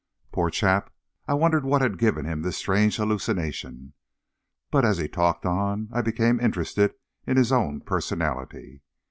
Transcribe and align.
Poor 0.31 0.49
chap. 0.49 0.91
I 1.27 1.35
wondered 1.35 1.63
what 1.63 1.83
had 1.83 1.99
given 1.99 2.25
him 2.25 2.41
this 2.41 2.57
strange 2.57 2.97
hallucination. 2.97 3.93
But 4.71 4.83
as 4.83 4.97
he 4.97 5.07
talked 5.07 5.45
on, 5.45 5.89
I 5.93 6.01
became 6.01 6.39
interested 6.39 6.95
in 7.27 7.37
his 7.37 7.51
own 7.51 7.81
personality. 7.81 8.81